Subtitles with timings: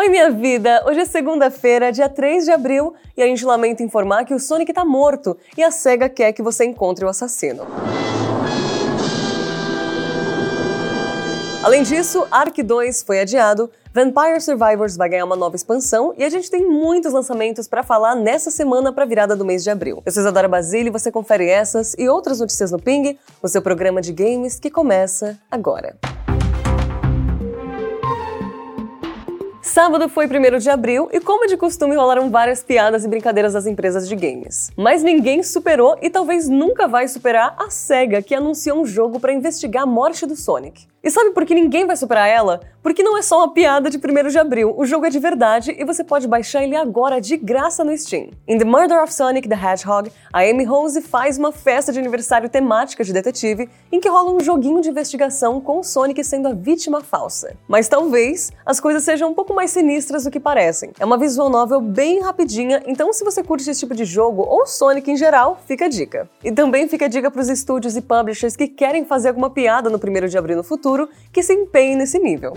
[0.00, 0.82] Oi, minha vida!
[0.86, 4.72] Hoje é segunda-feira, dia 3 de abril, e a gente lamenta informar que o Sonic
[4.72, 7.66] tá morto e a SEGA quer que você encontre o assassino.
[11.62, 16.30] Além disso, Ark 2 foi adiado, Vampire Survivors vai ganhar uma nova expansão e a
[16.30, 20.02] gente tem muitos lançamentos para falar nessa semana para virada do mês de abril.
[20.06, 23.60] Eu sou Isadora Basile e você confere essas e outras notícias no Ping, o seu
[23.60, 25.94] programa de games que começa agora.
[29.72, 33.68] Sábado foi 1 de abril e, como de costume, rolaram várias piadas e brincadeiras das
[33.68, 34.68] empresas de games.
[34.76, 39.32] Mas ninguém superou e talvez nunca vai superar a SEGA, que anunciou um jogo para
[39.32, 40.88] investigar a morte do Sonic.
[41.02, 42.60] E sabe por que ninguém vai superar ela?
[42.82, 45.74] Porque não é só uma piada de 1 de abril, o jogo é de verdade
[45.78, 48.28] e você pode baixar ele agora de graça no Steam.
[48.46, 52.50] Em The Murder of Sonic the Hedgehog, a Amy Rose faz uma festa de aniversário
[52.50, 57.00] temática de detetive em que rola um joguinho de investigação com Sonic sendo a vítima
[57.00, 57.56] falsa.
[57.66, 60.92] Mas talvez as coisas sejam um pouco mais sinistras do que parecem.
[60.98, 64.66] É uma visual novel bem rapidinha, então se você curte esse tipo de jogo ou
[64.66, 66.28] Sonic em geral, fica a dica.
[66.44, 69.88] E também fica a dica para os estúdios e publishers que querem fazer alguma piada
[69.88, 72.52] no 1 de abril no futuro futuro que se empenhe nesse nível.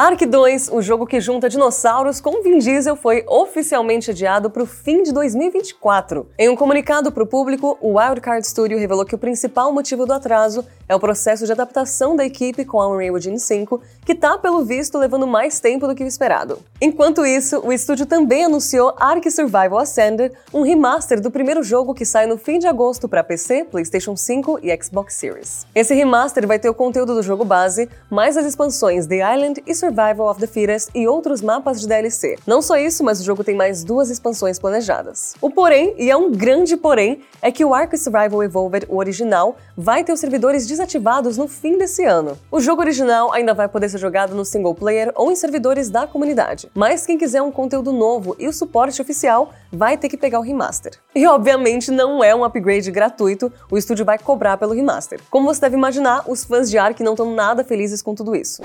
[0.00, 4.66] Ark 2, o jogo que junta dinossauros com Vin Diesel, foi oficialmente adiado para o
[4.66, 6.24] fim de 2024.
[6.38, 10.12] Em um comunicado para o público, o Wildcard Studio revelou que o principal motivo do
[10.12, 14.38] atraso é o processo de adaptação da equipe com a Unreal Engine 5, que está,
[14.38, 16.60] pelo visto, levando mais tempo do que o esperado.
[16.80, 22.04] Enquanto isso, o estúdio também anunciou Ark Survival Ascended, um remaster do primeiro jogo que
[22.04, 25.66] sai no fim de agosto para PC, PlayStation 5 e Xbox Series.
[25.74, 29.74] Esse remaster vai ter o conteúdo do jogo base, mais as expansões The Island e
[29.74, 32.36] Survival of the Fittest e outros mapas de DLC.
[32.46, 35.34] Não só isso, mas o jogo tem mais duas expansões planejadas.
[35.40, 39.56] O porém, e é um grande porém, é que o Ark Survival Evolved, o original,
[39.76, 42.38] vai ter os servidores desativados no fim desse ano.
[42.50, 46.06] O jogo original ainda vai poder ser jogado no single player ou em servidores da
[46.06, 50.38] comunidade, mas quem quiser um conteúdo novo e o suporte oficial vai ter que pegar
[50.38, 50.92] o remaster.
[51.14, 55.20] E obviamente não é um upgrade gratuito, o estúdio vai cobrar pelo remaster.
[55.30, 58.62] Como você deve imaginar, os fãs de Ark não estão nada felizes com tudo isso.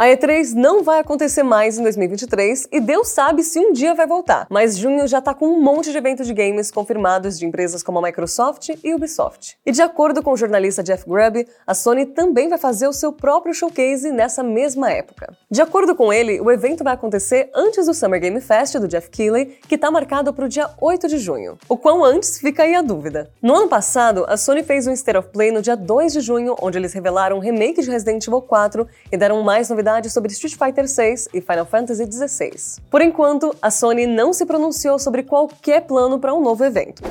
[0.00, 4.06] A E3 não vai acontecer mais em 2023 e Deus sabe se um dia vai
[4.06, 7.82] voltar, mas junho já tá com um monte de eventos de games confirmados de empresas
[7.82, 9.58] como a Microsoft e Ubisoft.
[9.66, 13.12] E de acordo com o jornalista Jeff Grubb, a Sony também vai fazer o seu
[13.12, 15.36] próprio showcase nessa mesma época.
[15.50, 19.10] De acordo com ele, o evento vai acontecer antes do Summer Game Fest do Jeff
[19.10, 21.58] Keighley, que está marcado para o dia 8 de junho.
[21.68, 23.32] O quão antes fica aí a dúvida.
[23.42, 26.54] No ano passado, a Sony fez um State of Play no dia 2 de junho,
[26.62, 30.56] onde eles revelaram um remake de Resident Evil 4 e deram mais novidades sobre Street
[30.56, 32.82] Fighter VI e Final Fantasy XVI.
[32.90, 37.02] Por enquanto, a Sony não se pronunciou sobre qualquer plano para um novo evento.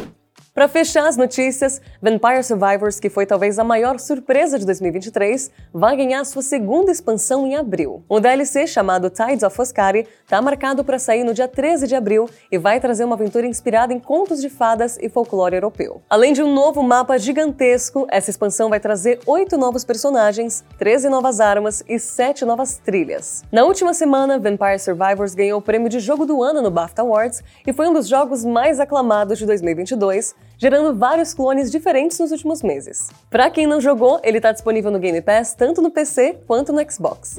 [0.57, 5.95] Para fechar as notícias, Vampire Survivors, que foi talvez a maior surpresa de 2023, vai
[5.95, 8.03] ganhar sua segunda expansão em abril.
[8.09, 12.27] O DLC, chamado Tides of Foscari, está marcado para sair no dia 13 de abril
[12.51, 16.01] e vai trazer uma aventura inspirada em contos de fadas e folclore europeu.
[16.09, 21.39] Além de um novo mapa gigantesco, essa expansão vai trazer oito novos personagens, 13 novas
[21.39, 23.43] armas e sete novas trilhas.
[23.51, 27.43] Na última semana, Vampire Survivors ganhou o prêmio de jogo do ano no BAFTA Awards
[27.63, 32.63] e foi um dos jogos mais aclamados de 2022 gerando vários clones diferentes nos últimos
[32.63, 33.09] meses.
[33.29, 36.91] Para quem não jogou, ele está disponível no Game Pass tanto no PC quanto no
[36.91, 37.37] Xbox.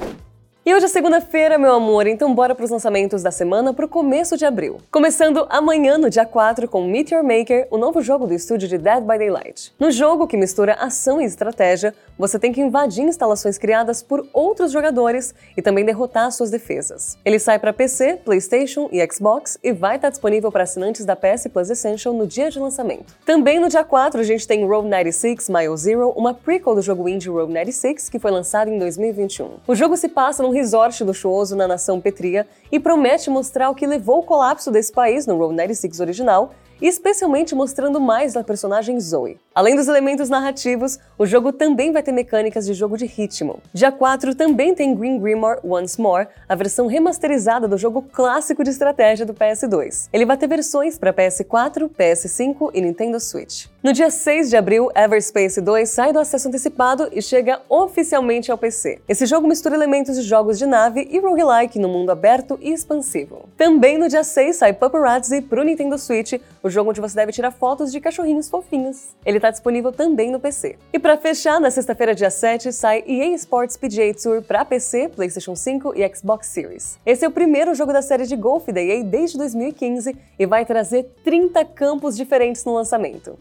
[0.65, 3.87] E hoje é segunda-feira, meu amor, então bora para os lançamentos da semana para o
[3.87, 4.77] começo de abril.
[4.91, 9.01] Começando amanhã, no dia 4, com Meteor Maker, o novo jogo do estúdio de Dead
[9.01, 9.73] by Daylight.
[9.79, 14.73] No jogo, que mistura ação e estratégia, você tem que invadir instalações criadas por outros
[14.73, 17.17] jogadores e também derrotar suas defesas.
[17.23, 21.47] Ele sai para PC, PlayStation e Xbox e vai estar disponível para assinantes da PS
[21.51, 23.15] Plus Essential no dia de lançamento.
[23.25, 27.07] Também no dia 4, a gente tem Road 96 Mile Zero, uma prequel do jogo
[27.07, 29.51] indie Road 96 que foi lançado em 2021.
[29.65, 33.85] O jogo se passa num resort luxuoso na nação Petria e promete mostrar o que
[33.85, 36.51] levou ao colapso desse país no Road 96 original
[36.81, 39.37] especialmente mostrando mais da personagem Zoe.
[39.53, 43.59] Além dos elementos narrativos, o jogo também vai ter mecânicas de jogo de ritmo.
[43.73, 48.69] Dia 4 também tem Green Grimoire Once More, a versão remasterizada do jogo clássico de
[48.69, 50.07] estratégia do PS2.
[50.13, 53.65] Ele vai ter versões para PS4, PS5 e Nintendo Switch.
[53.83, 58.57] No dia 6 de abril, Everspace 2 sai do acesso antecipado e chega oficialmente ao
[58.57, 58.99] PC.
[59.07, 63.49] Esse jogo mistura elementos de jogos de nave e roguelike no mundo aberto e expansivo.
[63.57, 67.51] Também no dia 6 sai Paparazzi pro Nintendo Switch, o jogo onde você deve tirar
[67.51, 69.15] fotos de cachorrinhos fofinhos.
[69.25, 70.77] Ele está disponível também no PC.
[70.93, 75.55] E para fechar, na sexta-feira, dia 7, sai EA Sports PGA Tour para PC, PlayStation
[75.55, 76.99] 5 e Xbox Series.
[77.05, 80.65] Esse é o primeiro jogo da série de golfe da EA desde 2015 e vai
[80.65, 83.37] trazer 30 campos diferentes no lançamento.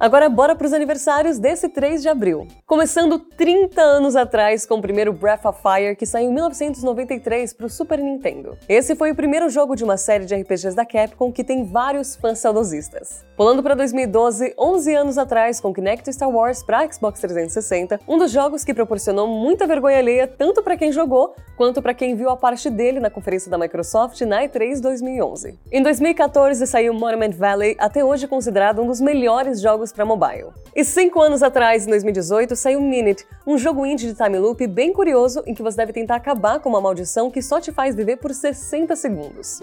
[0.00, 2.48] Agora bora para os aniversários desse 3 de abril.
[2.66, 7.66] Começando 30 anos atrás com o primeiro Breath of Fire, que saiu em 1993 para
[7.66, 8.56] o Super Nintendo.
[8.66, 12.16] Esse foi o primeiro jogo de uma série de RPGs da Capcom que tem vários
[12.16, 13.22] fãs saudosistas.
[13.36, 18.30] Pulando para 2012, 11 anos atrás, com Kinect Star Wars para Xbox 360, um dos
[18.30, 22.38] jogos que proporcionou muita vergonha alheia tanto para quem jogou quanto para quem viu a
[22.38, 25.58] parte dele na conferência da Microsoft na E3 2011.
[25.70, 30.50] Em 2014 saiu Monument Valley, até hoje considerado um dos melhores jogos para mobile.
[30.74, 34.92] E cinco anos atrás, em 2018, saiu Minute, um jogo indie de time loop bem
[34.92, 38.16] curioso em que você deve tentar acabar com uma maldição que só te faz viver
[38.16, 39.60] por 60 segundos.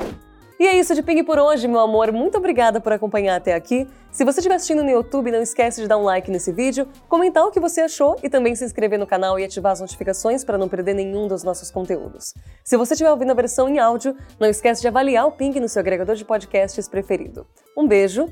[0.59, 2.11] E é isso de Ping por hoje, meu amor.
[2.11, 3.87] Muito obrigada por acompanhar até aqui.
[4.11, 7.43] Se você estiver assistindo no YouTube, não esquece de dar um like nesse vídeo, comentar
[7.43, 10.57] o que você achou e também se inscrever no canal e ativar as notificações para
[10.57, 12.33] não perder nenhum dos nossos conteúdos.
[12.63, 15.69] Se você estiver ouvindo a versão em áudio, não esquece de avaliar o Ping no
[15.69, 17.45] seu agregador de podcasts preferido.
[17.77, 18.27] Um beijo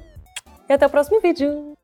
[0.67, 1.74] e até o próximo vídeo!